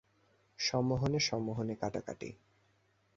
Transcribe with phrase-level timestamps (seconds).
[0.59, 2.29] সম্মোহনে সম্মোহনে কাটাকাটি।